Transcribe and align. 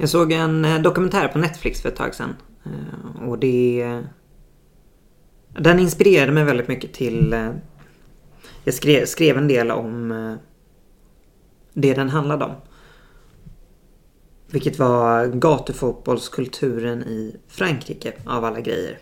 Jag 0.00 0.08
såg 0.08 0.32
en 0.32 0.64
eh, 0.64 0.82
dokumentär 0.82 1.28
på 1.28 1.38
Netflix 1.38 1.82
för 1.82 1.88
ett 1.88 1.96
tag 1.96 2.14
sedan. 2.14 2.36
Eh, 2.64 3.28
och 3.28 3.38
det... 3.38 4.02
Den 5.48 5.78
inspirerade 5.78 6.32
mig 6.32 6.44
väldigt 6.44 6.68
mycket 6.68 6.92
till... 6.92 7.32
Eh, 7.32 7.50
jag 8.64 8.74
skrev, 8.74 9.04
skrev 9.04 9.36
en 9.36 9.48
del 9.48 9.70
om 9.70 10.08
det 11.72 11.94
den 11.94 12.08
handlade 12.08 12.44
om. 12.44 12.52
Vilket 14.50 14.78
var 14.78 15.26
gatufotbollskulturen 15.26 17.02
i 17.02 17.36
Frankrike 17.48 18.12
av 18.26 18.44
alla 18.44 18.60
grejer. 18.60 18.98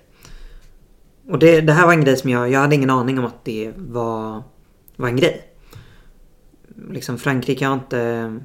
Och 1.29 1.39
det, 1.39 1.61
det 1.61 1.73
här 1.73 1.87
var 1.87 1.93
en 1.93 2.05
grej 2.05 2.17
som 2.17 2.31
jag, 2.31 2.51
jag 2.51 2.61
hade 2.61 2.75
ingen 2.75 2.91
aning 2.91 3.19
om 3.19 3.25
att 3.25 3.45
det 3.45 3.73
var, 3.77 4.43
var 4.97 5.09
en 5.09 5.17
grej. 5.17 5.43
Liksom 6.91 7.19
Frankrike 7.19 7.67
har 7.67 7.75
inte... 7.75 8.37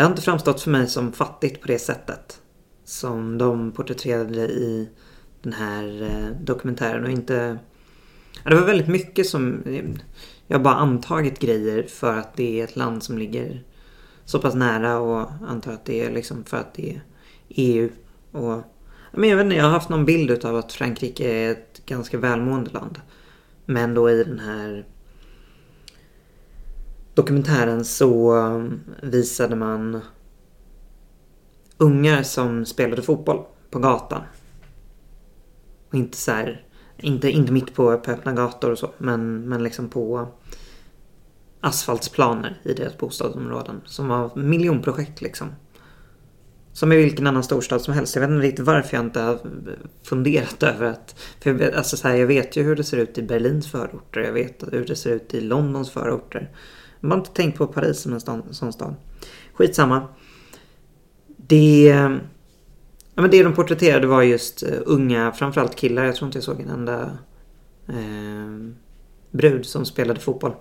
Det 0.00 0.04
har 0.04 0.10
inte 0.10 0.22
framstått 0.22 0.60
för 0.60 0.70
mig 0.70 0.88
som 0.88 1.12
fattigt 1.12 1.60
på 1.60 1.66
det 1.66 1.78
sättet. 1.78 2.40
Som 2.84 3.38
de 3.38 3.72
porträtterade 3.72 4.40
i 4.40 4.88
den 5.42 5.52
här 5.52 6.02
eh, 6.02 6.42
dokumentären 6.44 7.04
och 7.04 7.10
inte... 7.10 7.58
Ja, 8.44 8.50
det 8.50 8.56
var 8.56 8.66
väldigt 8.66 8.88
mycket 8.88 9.26
som... 9.26 9.62
Jag 10.46 10.58
har 10.58 10.64
bara 10.64 10.74
antagit 10.74 11.38
grejer 11.38 11.82
för 11.82 12.18
att 12.18 12.36
det 12.36 12.60
är 12.60 12.64
ett 12.64 12.76
land 12.76 13.02
som 13.02 13.18
ligger 13.18 13.62
så 14.24 14.38
pass 14.38 14.54
nära 14.54 14.98
och 14.98 15.30
antar 15.48 15.72
att 15.72 15.84
det 15.84 16.00
är 16.00 16.10
liksom 16.10 16.44
för 16.44 16.56
att 16.56 16.74
det 16.74 16.90
är 16.90 17.02
EU. 17.48 17.90
Och, 18.32 18.62
men 19.12 19.28
jag 19.28 19.36
vet 19.36 19.44
inte, 19.44 19.56
jag 19.56 19.64
har 19.64 19.70
haft 19.70 19.88
någon 19.88 20.04
bild 20.04 20.44
av 20.44 20.56
att 20.56 20.72
Frankrike 20.72 21.30
är 21.30 21.50
ett 21.50 21.86
ganska 21.86 22.18
välmående 22.18 22.70
land. 22.70 23.00
Men 23.64 23.94
då 23.94 24.10
i 24.10 24.24
den 24.24 24.38
här 24.38 24.84
dokumentären 27.14 27.84
så 27.84 28.36
um, 28.36 28.80
visade 29.02 29.56
man 29.56 30.00
ungar 31.76 32.22
som 32.22 32.64
spelade 32.64 33.02
fotboll 33.02 33.44
på 33.70 33.78
gatan. 33.78 34.22
Och 35.88 35.94
inte 35.94 36.16
så 36.16 36.32
här, 36.32 36.66
inte, 36.96 37.30
inte 37.30 37.52
mitt 37.52 37.74
på, 37.74 37.98
på 37.98 38.10
öppna 38.10 38.32
gator 38.32 38.70
och 38.70 38.78
så, 38.78 38.90
men, 38.98 39.48
men 39.48 39.62
liksom 39.62 39.88
på 39.88 40.28
asfaltsplaner 41.60 42.60
i 42.62 42.72
deras 42.74 42.98
bostadsområden. 42.98 43.80
Som 43.84 44.08
var 44.08 44.36
miljonprojekt 44.36 45.20
liksom. 45.20 45.48
Som 46.72 46.92
i 46.92 46.96
vilken 46.96 47.26
annan 47.26 47.42
storstad 47.42 47.82
som 47.82 47.94
helst. 47.94 48.14
Jag 48.16 48.20
vet 48.20 48.30
inte 48.30 48.46
riktigt 48.46 48.66
varför 48.66 48.96
jag 48.96 49.04
inte 49.04 49.20
har 49.20 49.38
funderat 50.02 50.62
över 50.62 50.86
att... 50.86 51.14
För 51.40 51.50
jag, 51.50 51.58
vet, 51.58 51.74
alltså 51.74 51.96
så 51.96 52.08
här, 52.08 52.16
jag 52.16 52.26
vet 52.26 52.56
ju 52.56 52.62
hur 52.62 52.76
det 52.76 52.84
ser 52.84 52.96
ut 52.96 53.18
i 53.18 53.22
Berlins 53.22 53.70
förorter. 53.70 54.20
Jag 54.20 54.32
vet 54.32 54.64
hur 54.72 54.84
det 54.84 54.96
ser 54.96 55.10
ut 55.10 55.34
i 55.34 55.40
Londons 55.40 55.90
förorter. 55.90 56.50
Man 57.00 57.10
har 57.10 57.18
inte 57.18 57.30
tänkt 57.30 57.58
på 57.58 57.66
Paris 57.66 58.00
som 58.00 58.12
en 58.12 58.20
stad, 58.20 58.42
sån 58.50 58.72
stad. 58.72 58.94
Skitsamma. 59.52 60.08
Det... 61.36 61.86
Ja, 63.14 63.22
men 63.22 63.30
det 63.30 63.42
de 63.42 63.54
porträtterade 63.54 64.06
var 64.06 64.22
just 64.22 64.62
eh, 64.62 64.78
unga, 64.86 65.32
framförallt 65.32 65.76
killar. 65.76 66.04
Jag 66.04 66.16
tror 66.16 66.26
inte 66.26 66.38
jag 66.38 66.44
såg 66.44 66.60
en 66.60 66.70
enda 66.70 67.18
eh, 67.88 68.74
brud 69.30 69.66
som 69.66 69.86
spelade 69.86 70.20
fotboll. 70.20 70.52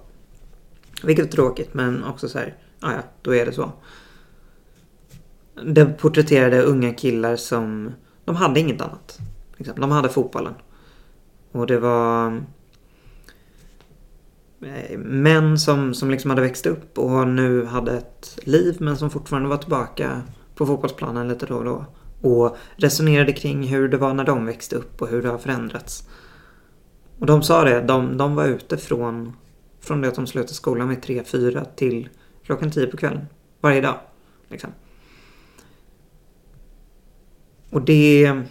Vilket 1.03 1.25
är 1.25 1.29
tråkigt 1.29 1.73
men 1.73 2.03
också 2.03 2.29
så 2.29 2.37
här, 2.37 2.57
ja 2.79 2.91
ja, 2.91 3.01
då 3.21 3.35
är 3.35 3.45
det 3.45 3.51
så. 3.51 3.71
De 5.65 5.85
porträtterade 5.85 6.61
unga 6.61 6.93
killar 6.93 7.35
som, 7.35 7.91
de 8.25 8.35
hade 8.35 8.59
inget 8.59 8.81
annat. 8.81 9.19
Liksom, 9.57 9.79
de 9.79 9.91
hade 9.91 10.09
fotbollen. 10.09 10.53
Och 11.51 11.67
det 11.67 11.79
var 11.79 12.41
Eh, 14.61 14.97
män 14.97 15.59
som, 15.59 15.93
som 15.93 16.11
liksom 16.11 16.29
hade 16.29 16.41
växt 16.41 16.65
upp 16.65 16.97
och 16.97 17.27
nu 17.27 17.65
hade 17.65 17.97
ett 17.97 18.39
liv 18.43 18.77
men 18.79 18.97
som 18.97 19.09
fortfarande 19.09 19.49
var 19.49 19.57
tillbaka 19.57 20.21
på 20.55 20.65
fotbollsplanen 20.65 21.27
lite 21.27 21.45
då 21.45 21.55
och 21.55 21.63
då. 21.63 21.85
Och 22.21 22.57
resonerade 22.75 23.33
kring 23.33 23.63
hur 23.63 23.89
det 23.89 23.97
var 23.97 24.13
när 24.13 24.23
de 24.23 24.45
växte 24.45 24.75
upp 24.75 25.01
och 25.01 25.07
hur 25.07 25.21
det 25.21 25.29
har 25.29 25.37
förändrats. 25.37 26.09
Och 27.19 27.25
de 27.25 27.43
sa 27.43 27.63
det, 27.63 27.81
de, 27.81 28.17
de 28.17 28.35
var 28.35 28.45
ute 28.45 28.77
från 28.77 29.33
från 29.79 30.01
det 30.01 30.07
att 30.07 30.15
de 30.15 30.27
slutade 30.27 30.53
skolan 30.53 30.89
vid 30.89 30.99
3-4 30.99 31.65
till 31.75 32.09
klockan 32.45 32.71
10 32.71 32.87
på 32.87 32.97
kvällen. 32.97 33.25
Varje 33.61 33.81
dag. 33.81 33.99
Liksom. 34.49 34.69
Och 37.69 37.81
det... 37.81 38.41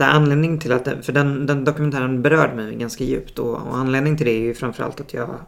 Så 0.00 0.04
här, 0.04 0.12
anledning 0.12 0.58
till 0.58 0.72
att, 0.72 0.88
för 1.04 1.12
den, 1.12 1.46
den 1.46 1.64
dokumentären 1.64 2.22
berörde 2.22 2.54
mig 2.54 2.76
ganska 2.76 3.04
djupt 3.04 3.38
och, 3.38 3.54
och 3.54 3.76
anledningen 3.76 4.16
till 4.16 4.26
det 4.26 4.32
är 4.32 4.40
ju 4.40 4.54
framförallt 4.54 5.00
att 5.00 5.14
jag 5.14 5.38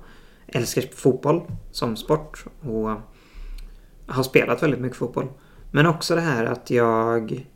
älskar 0.47 0.83
fotboll 0.95 1.43
som 1.71 1.97
sport 1.97 2.45
och 2.61 2.91
har 4.07 4.23
spelat 4.23 4.63
väldigt 4.63 4.81
mycket 4.81 4.99
fotboll. 4.99 5.29
Men 5.71 5.87
också 5.87 6.15
det 6.15 6.21
här 6.21 6.45
att 6.45 6.71
jag 6.71 7.47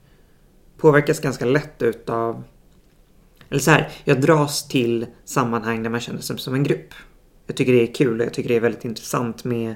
påverkas 0.78 1.20
ganska 1.20 1.44
lätt 1.44 1.82
utav 1.82 2.42
eller 3.48 3.60
så 3.60 3.70
här, 3.70 3.88
jag 4.04 4.20
dras 4.20 4.68
till 4.68 5.06
sammanhang 5.24 5.82
där 5.82 5.90
man 5.90 6.00
känner 6.00 6.20
sig 6.20 6.38
som 6.38 6.54
en 6.54 6.62
grupp. 6.62 6.94
Jag 7.46 7.56
tycker 7.56 7.72
det 7.72 7.82
är 7.82 7.94
kul 7.94 8.20
och 8.20 8.26
jag 8.26 8.34
tycker 8.34 8.48
det 8.48 8.56
är 8.56 8.60
väldigt 8.60 8.84
intressant 8.84 9.44
med 9.44 9.74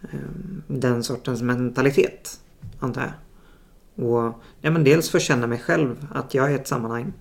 um, 0.00 0.62
den 0.66 1.04
sortens 1.04 1.42
mentalitet, 1.42 2.40
antar 2.80 3.00
jag. 3.00 3.12
Och 3.94 4.42
ja, 4.60 4.70
men 4.70 4.84
dels 4.84 5.10
för 5.10 5.18
att 5.18 5.24
känna 5.24 5.46
mig 5.46 5.58
själv 5.58 6.06
att 6.14 6.34
jag 6.34 6.52
är 6.52 6.54
ett 6.54 6.68
sammanhang. 6.68 7.12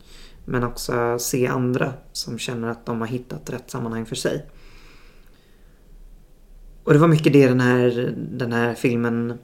Men 0.45 0.63
också 0.63 1.19
se 1.19 1.47
andra 1.47 1.93
som 2.11 2.39
känner 2.39 2.67
att 2.67 2.85
de 2.85 3.01
har 3.01 3.07
hittat 3.07 3.49
rätt 3.49 3.71
sammanhang 3.71 4.05
för 4.05 4.15
sig. 4.15 4.45
Och 6.83 6.93
det 6.93 6.99
var 6.99 7.07
mycket 7.07 7.33
det 7.33 7.47
den 7.47 7.59
här, 7.59 8.15
den 8.17 8.51
här 8.51 8.73
filmen 8.73 9.37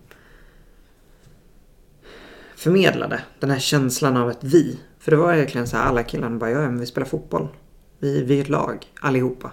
förmedlade. 2.55 3.21
Den 3.39 3.49
här 3.49 3.59
känslan 3.59 4.17
av 4.17 4.29
ett 4.29 4.43
vi. 4.43 4.79
För 4.99 5.11
det 5.11 5.17
var 5.17 5.35
verkligen 5.35 5.67
så 5.67 5.77
här, 5.77 5.85
alla 5.85 6.03
killarna 6.03 6.37
bara, 6.37 6.51
ja 6.51 6.59
men 6.59 6.79
vi 6.79 6.85
spelar 6.85 7.07
fotboll. 7.07 7.47
Vi, 7.99 8.23
vi 8.23 8.37
är 8.37 8.41
ett 8.41 8.49
lag, 8.49 8.85
allihopa. 9.01 9.51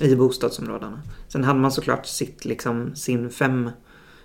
I 0.00 0.16
bostadsområdena. 0.16 1.02
Sen 1.28 1.44
hade 1.44 1.60
man 1.60 1.72
såklart 1.72 2.06
sitt, 2.06 2.44
liksom, 2.44 2.94
sin 2.94 3.30
fem, 3.30 3.70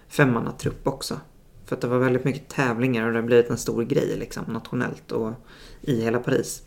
femmannatrupp 0.08 0.88
också. 0.88 1.20
För 1.68 1.76
att 1.76 1.82
det 1.82 1.88
var 1.88 1.98
väldigt 1.98 2.24
mycket 2.24 2.50
tävlingar 2.50 3.08
och 3.08 3.14
det 3.14 3.20
har 3.20 3.26
blivit 3.26 3.50
en 3.50 3.58
stor 3.58 3.84
grej 3.84 4.16
liksom, 4.18 4.44
nationellt 4.48 5.12
och 5.12 5.34
i 5.82 6.02
hela 6.02 6.20
Paris. 6.20 6.64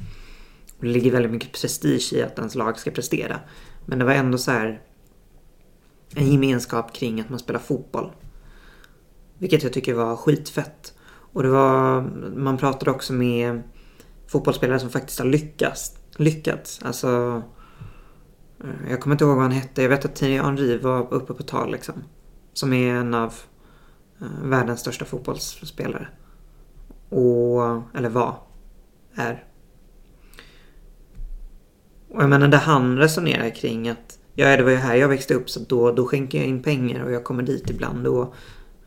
Och 0.79 0.85
det 0.85 0.91
ligger 0.91 1.11
väldigt 1.11 1.33
mycket 1.33 1.53
prestige 1.53 2.13
i 2.13 2.23
att 2.23 2.39
ens 2.39 2.55
lag 2.55 2.79
ska 2.79 2.91
prestera. 2.91 3.41
Men 3.87 3.99
det 3.99 4.05
var 4.05 4.13
ändå 4.13 4.39
så 4.39 4.51
här 4.51 4.83
en 6.15 6.33
gemenskap 6.33 6.95
kring 6.95 7.21
att 7.21 7.31
man 7.31 7.39
spelar 7.39 7.61
fotboll. 7.61 8.11
Vilket 9.39 9.63
jag 9.63 9.73
tycker 9.73 9.95
var 9.95 10.17
skitfett. 10.17 10.95
Och 11.33 11.43
det 11.43 11.49
var, 11.49 12.03
man 12.37 12.59
pratade 12.59 12.91
också 12.91 13.13
med 13.13 13.63
fotbollsspelare 14.27 14.79
som 14.81 14.91
faktiskt 14.91 15.19
har 15.19 15.27
lyckats. 15.27 15.97
lyckats. 16.17 16.81
Alltså, 16.83 17.43
eh, 18.65 18.91
jag 18.91 19.01
kommer 19.01 19.15
inte 19.15 19.25
ihåg 19.25 19.35
vad 19.35 19.43
han 19.43 19.53
hette. 19.53 19.83
Jag 19.83 19.89
vet 19.89 20.05
att 20.05 20.17
Thierry 20.17 20.37
Henry 20.37 20.79
var 20.79 21.15
uppe 21.15 21.35
på 21.35 21.43
tal 21.43 21.73
liksom. 21.73 21.95
Som 22.53 22.73
är 22.73 22.95
en 22.95 23.15
av 23.15 23.35
Eh, 24.21 24.49
världens 24.49 24.81
största 24.81 25.05
fotbollsspelare. 25.05 26.09
Och, 27.09 27.83
eller 27.95 28.09
var, 28.09 28.39
är. 29.15 29.45
Och 32.09 32.23
jag 32.23 32.31
menar 32.31 32.49
det 32.49 32.57
han 32.57 32.99
resonerar 32.99 33.51
kring 33.51 33.89
att 33.89 34.19
ja, 34.35 34.57
det 34.57 34.63
var 34.63 34.71
ju 34.71 34.77
här 34.77 34.95
jag 34.95 35.09
växte 35.09 35.35
upp 35.35 35.51
så 35.51 35.61
då, 35.61 35.93
då 35.93 36.07
skänker 36.07 36.39
jag 36.39 36.47
in 36.47 36.63
pengar 36.63 37.05
och 37.05 37.13
jag 37.13 37.25
kommer 37.25 37.43
dit 37.43 37.71
ibland 37.71 38.07
och 38.07 38.35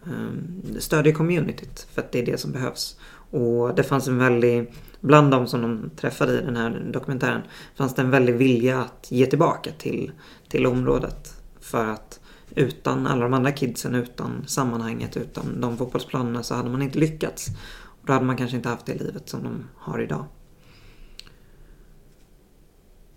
um, 0.03 0.61
stödjer 0.79 1.13
communityt 1.13 1.88
för 1.93 2.01
att 2.01 2.11
det 2.11 2.19
är 2.19 2.25
det 2.25 2.38
som 2.38 2.51
behövs. 2.51 2.97
Och 3.31 3.75
det 3.75 3.83
fanns 3.83 4.07
en 4.07 4.17
väldig, 4.17 4.73
bland 4.99 5.31
de 5.31 5.47
som 5.47 5.61
de 5.61 5.89
träffade 5.95 6.33
i 6.33 6.41
den 6.41 6.55
här 6.55 6.89
dokumentären, 6.93 7.41
fanns 7.75 7.95
det 7.95 8.01
en 8.01 8.11
väldig 8.11 8.35
vilja 8.35 8.81
att 8.81 9.07
ge 9.11 9.25
tillbaka 9.25 9.72
till, 9.77 10.11
till 10.49 10.66
området. 10.66 11.41
För 11.59 11.85
att 11.85 12.19
utan 12.56 13.08
alla 13.08 13.24
de 13.24 13.34
andra 13.34 13.52
kidsen, 13.52 13.96
utan 13.96 14.44
sammanhanget, 14.47 15.17
utan 15.17 15.61
de 15.61 15.78
fotbollsplanerna 15.78 16.44
så 16.44 16.55
hade 16.55 16.70
man 16.70 16.82
inte 16.82 17.00
lyckats. 17.00 17.47
Och 17.84 18.08
då 18.08 18.14
hade 18.14 18.26
man 18.26 18.38
kanske 18.38 18.58
inte 18.58 18.70
haft 18.70 18.85
det 18.85 18.94
livet 18.94 19.29
som 19.29 19.44
de 19.44 19.64
har 19.76 20.02
idag. 20.02 20.26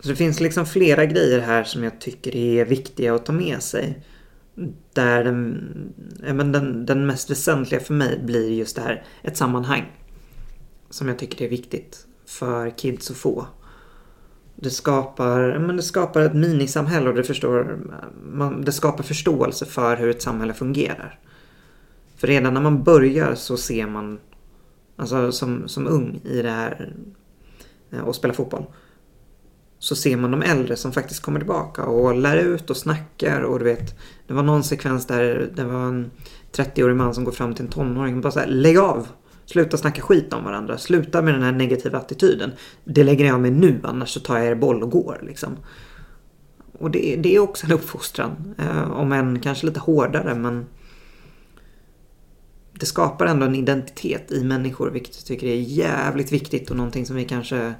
Så 0.00 0.08
det 0.08 0.16
finns 0.16 0.40
liksom 0.40 0.66
flera 0.66 1.06
grejer 1.06 1.40
här 1.40 1.64
som 1.64 1.84
jag 1.84 2.00
tycker 2.00 2.36
är 2.36 2.64
viktiga 2.64 3.14
att 3.14 3.26
ta 3.26 3.32
med 3.32 3.62
sig. 3.62 4.04
Där 4.92 5.24
den, 5.24 5.94
men 6.20 6.52
den, 6.52 6.86
den 6.86 7.06
mest 7.06 7.30
väsentliga 7.30 7.80
för 7.80 7.94
mig 7.94 8.20
blir 8.24 8.50
just 8.50 8.76
det 8.76 8.82
här, 8.82 9.04
ett 9.22 9.36
sammanhang. 9.36 9.92
Som 10.90 11.08
jag 11.08 11.18
tycker 11.18 11.44
är 11.44 11.48
viktigt 11.48 12.06
för 12.26 12.70
kids 12.70 13.10
att 13.10 13.16
få. 13.16 13.46
Det 14.56 14.70
skapar, 14.70 15.58
men 15.58 15.76
det 15.76 15.82
skapar 15.82 16.20
ett 16.20 16.34
minisamhälle 16.34 17.08
och 17.08 17.14
det, 17.14 17.24
förstår, 17.24 17.78
man, 18.32 18.64
det 18.64 18.72
skapar 18.72 19.04
förståelse 19.04 19.66
för 19.66 19.96
hur 19.96 20.08
ett 20.08 20.22
samhälle 20.22 20.54
fungerar. 20.54 21.18
För 22.16 22.26
redan 22.26 22.54
när 22.54 22.60
man 22.60 22.82
börjar 22.82 23.34
så 23.34 23.56
ser 23.56 23.86
man, 23.86 24.18
alltså 24.96 25.32
som, 25.32 25.68
som 25.68 25.86
ung 25.86 26.20
i 26.24 26.42
det 26.42 26.50
här 26.50 26.94
eh, 27.90 28.00
och 28.00 28.14
spelar 28.14 28.34
fotboll 28.34 28.64
så 29.78 29.96
ser 29.96 30.16
man 30.16 30.30
de 30.30 30.42
äldre 30.42 30.76
som 30.76 30.92
faktiskt 30.92 31.22
kommer 31.22 31.40
tillbaka 31.40 31.84
och 31.84 32.14
lär 32.14 32.36
ut 32.36 32.70
och 32.70 32.76
snackar 32.76 33.40
och 33.40 33.58
du 33.58 33.64
vet. 33.64 33.98
Det 34.26 34.34
var 34.34 34.42
någon 34.42 34.64
sekvens 34.64 35.06
där 35.06 35.50
det 35.54 35.64
var 35.64 35.84
en 35.84 36.10
30-årig 36.52 36.96
man 36.96 37.14
som 37.14 37.24
går 37.24 37.32
fram 37.32 37.54
till 37.54 37.64
en 37.64 37.70
tonåring 37.70 38.16
och 38.16 38.22
bara 38.22 38.32
såhär, 38.32 38.46
lägg 38.46 38.78
av! 38.78 39.08
Sluta 39.46 39.76
snacka 39.76 40.02
skit 40.02 40.32
om 40.32 40.44
varandra. 40.44 40.78
Sluta 40.78 41.22
med 41.22 41.34
den 41.34 41.42
här 41.42 41.52
negativa 41.52 41.98
attityden. 41.98 42.52
Det 42.84 43.04
lägger 43.04 43.24
jag 43.24 43.40
mig 43.40 43.50
nu 43.50 43.80
annars 43.82 44.08
så 44.08 44.20
tar 44.20 44.38
jag 44.38 44.46
er 44.46 44.54
boll 44.54 44.82
och 44.82 44.90
går 44.90 45.20
liksom. 45.22 45.56
Och 46.78 46.90
det, 46.90 47.16
det 47.16 47.36
är 47.36 47.38
också 47.38 47.66
en 47.66 47.72
uppfostran. 47.72 48.54
Eh, 48.58 48.90
om 48.90 49.12
än 49.12 49.40
kanske 49.40 49.66
lite 49.66 49.80
hårdare 49.80 50.34
men 50.34 50.66
det 52.72 52.86
skapar 52.86 53.26
ändå 53.26 53.46
en 53.46 53.54
identitet 53.54 54.32
i 54.32 54.44
människor 54.44 54.90
vilket 54.90 55.16
jag 55.16 55.24
tycker 55.24 55.46
är 55.46 55.54
jävligt 55.54 56.32
viktigt 56.32 56.70
och 56.70 56.76
någonting 56.76 57.06
som 57.06 57.16
vi 57.16 57.24
kanske 57.24 57.74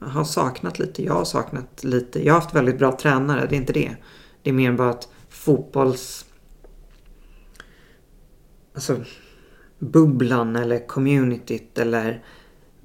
har 0.00 0.24
saknat 0.24 0.78
lite. 0.78 1.04
Jag 1.04 1.14
har 1.14 1.24
saknat 1.24 1.84
lite. 1.84 2.26
Jag 2.26 2.34
har 2.34 2.40
haft 2.40 2.54
väldigt 2.54 2.78
bra 2.78 2.98
tränare, 2.98 3.46
det 3.46 3.54
är 3.54 3.60
inte 3.60 3.72
det. 3.72 3.96
Det 4.42 4.50
är 4.50 4.54
mer 4.54 4.72
bara 4.72 4.90
att 4.90 5.08
fotbolls... 5.28 6.24
Alltså 8.74 8.96
bubblan 9.80 10.56
eller 10.56 10.86
communityt 10.86 11.78
eller 11.78 12.24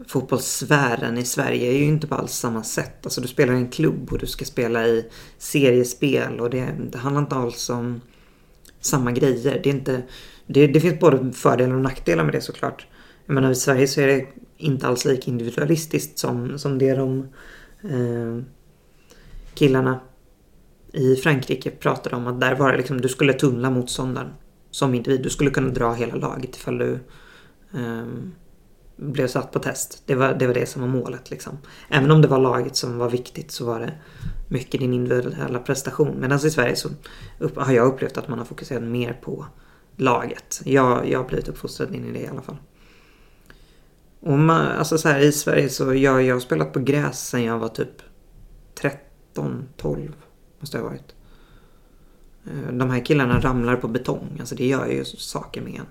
fotbollssfären 0.07 1.17
i 1.17 1.25
Sverige 1.25 1.71
är 1.71 1.77
ju 1.77 1.85
inte 1.85 2.07
på 2.07 2.15
alls 2.15 2.31
samma 2.31 2.63
sätt. 2.63 3.05
Alltså 3.05 3.21
du 3.21 3.27
spelar 3.27 3.53
i 3.53 3.57
en 3.57 3.69
klubb 3.69 4.11
och 4.11 4.19
du 4.19 4.27
ska 4.27 4.45
spela 4.45 4.87
i 4.87 5.05
seriespel 5.37 6.39
och 6.39 6.49
det, 6.49 6.75
det 6.91 6.97
handlar 6.97 7.21
inte 7.21 7.35
alls 7.35 7.69
om 7.69 8.01
samma 8.81 9.11
grejer. 9.11 9.59
Det, 9.63 9.69
är 9.69 9.73
inte, 9.73 10.01
det, 10.47 10.67
det 10.67 10.79
finns 10.79 10.99
både 10.99 11.33
fördelar 11.33 11.75
och 11.75 11.81
nackdelar 11.81 12.23
med 12.23 12.33
det 12.33 12.41
såklart. 12.41 12.87
Jag 13.25 13.33
menar 13.33 13.51
i 13.51 13.55
Sverige 13.55 13.87
så 13.87 14.01
är 14.01 14.07
det 14.07 14.27
inte 14.57 14.87
alls 14.87 15.05
lika 15.05 15.31
individualistiskt 15.31 16.19
som, 16.19 16.59
som 16.59 16.77
det 16.77 16.93
de 16.93 17.27
eh, 17.83 18.43
killarna 19.53 19.99
i 20.93 21.15
Frankrike 21.15 21.71
pratade 21.71 22.15
om. 22.15 22.27
Att 22.27 22.41
där 22.41 22.55
var 22.55 22.71
det 22.71 22.77
liksom, 22.77 23.01
du 23.01 23.07
skulle 23.07 23.33
tunnla 23.33 23.69
motståndaren 23.69 24.29
som 24.75 24.93
individ. 24.93 25.21
Du 25.21 25.29
skulle 25.29 25.49
kunna 25.49 25.69
dra 25.69 25.93
hela 25.93 26.15
laget 26.15 26.55
ifall 26.55 26.77
du 26.77 26.99
um, 27.71 28.35
blev 28.95 29.27
satt 29.27 29.51
på 29.51 29.59
test. 29.59 30.03
Det 30.05 30.15
var, 30.15 30.33
det 30.33 30.47
var 30.47 30.53
det 30.53 30.65
som 30.65 30.81
var 30.81 30.89
målet 30.89 31.31
liksom. 31.31 31.57
Även 31.89 32.11
om 32.11 32.21
det 32.21 32.27
var 32.27 32.39
laget 32.39 32.75
som 32.75 32.97
var 32.97 33.09
viktigt 33.09 33.51
så 33.51 33.65
var 33.65 33.79
det 33.79 33.93
mycket 34.49 34.79
din 34.79 34.93
individuella 34.93 35.59
prestation. 35.59 36.15
Medan 36.15 36.31
alltså 36.31 36.47
i 36.47 36.51
Sverige 36.51 36.75
så 36.75 36.89
upp, 37.39 37.57
har 37.57 37.73
jag 37.73 37.87
upplevt 37.87 38.17
att 38.17 38.27
man 38.27 38.39
har 38.39 38.45
fokuserat 38.45 38.83
mer 38.83 39.13
på 39.13 39.45
laget. 39.95 40.61
Jag, 40.65 41.09
jag 41.09 41.19
har 41.19 41.27
blivit 41.27 41.47
uppfostrad 41.47 41.95
in 41.95 42.05
i 42.05 42.11
det 42.11 42.19
i 42.19 42.27
alla 42.27 42.41
fall. 42.41 42.57
Och 44.19 44.39
man, 44.39 44.67
alltså 44.67 44.97
så 44.97 45.09
här, 45.09 45.19
i 45.19 45.31
Sverige 45.31 45.69
så 45.69 45.93
jag, 45.93 46.23
jag 46.23 46.35
har 46.35 46.39
spelat 46.39 46.73
på 46.73 46.79
gräs 46.79 47.27
sen 47.27 47.43
jag 47.43 47.59
var 47.59 47.67
typ 47.67 48.01
13, 48.81 49.67
12 49.77 50.15
måste 50.59 50.77
jag 50.77 50.83
ha 50.83 50.89
varit. 50.89 51.15
Eh, 52.47 52.73
de 52.73 52.89
här 52.89 53.05
killarna 53.05 53.39
ramlar 53.39 53.75
på 53.75 53.87
betong. 53.87 54.37
Alltså 54.39 54.55
det 54.55 54.67
gör 54.67 54.87
ju 54.87 55.05
saker 55.05 55.61
med 55.61 55.73
en. 55.73 55.85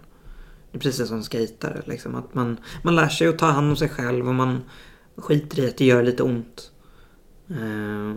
Det 0.73 0.79
är 0.79 0.81
precis 0.81 1.09
som 1.09 1.23
skejtare. 1.23 1.83
Liksom. 1.85 2.15
Att 2.15 2.35
man, 2.35 2.57
man 2.83 2.97
lär 2.97 3.09
sig 3.09 3.29
att 3.29 3.39
ta 3.39 3.47
hand 3.47 3.71
om 3.71 3.77
sig 3.77 3.89
själv 3.89 4.29
och 4.29 4.35
man 4.35 4.63
skiter 5.17 5.59
i 5.61 5.69
att 5.69 5.77
det 5.77 5.85
gör 5.85 6.03
lite 6.03 6.23
ont. 6.23 6.71
Eh, 7.51 8.17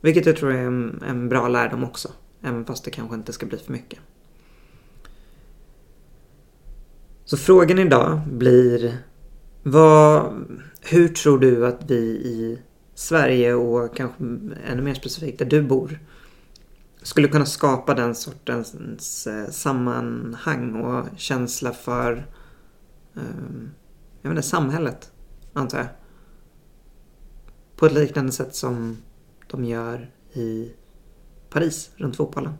vilket 0.00 0.26
jag 0.26 0.36
tror 0.36 0.52
är 0.52 0.66
en, 0.66 1.02
en 1.08 1.28
bra 1.28 1.48
lärdom 1.48 1.84
också. 1.84 2.08
Även 2.42 2.64
fast 2.64 2.84
det 2.84 2.90
kanske 2.90 3.16
inte 3.16 3.32
ska 3.32 3.46
bli 3.46 3.58
för 3.58 3.72
mycket. 3.72 3.98
Så 7.24 7.36
frågan 7.36 7.78
idag 7.78 8.20
blir 8.26 8.96
vad, 9.62 10.32
hur 10.80 11.08
tror 11.08 11.38
du 11.38 11.66
att 11.66 11.90
vi 11.90 12.00
i 12.04 12.58
Sverige 12.94 13.54
och 13.54 13.96
kanske 13.96 14.24
ännu 14.66 14.82
mer 14.82 14.94
specifikt 14.94 15.38
där 15.38 15.46
du 15.46 15.62
bor 15.62 15.98
skulle 17.02 17.28
kunna 17.28 17.46
skapa 17.46 17.94
den 17.94 18.14
sortens 18.14 19.26
eh, 19.26 19.50
sammanhang 19.50 20.74
och 20.74 21.06
känsla 21.16 21.72
för 21.72 22.26
ehm, 23.16 23.70
jag 24.22 24.28
menar, 24.28 24.42
samhället, 24.42 25.12
antar 25.52 25.78
jag. 25.78 25.88
På 27.76 27.86
ett 27.86 27.92
liknande 27.92 28.32
sätt 28.32 28.54
som 28.54 28.96
de 29.46 29.64
gör 29.64 30.10
i 30.32 30.72
Paris 31.50 31.90
runt 31.96 32.16
fotbollen. 32.16 32.54